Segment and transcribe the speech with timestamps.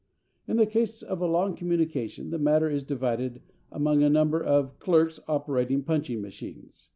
[0.47, 4.79] In the case of a long communication the matter is divided among a number of
[4.79, 6.89] clerks operating punching machines.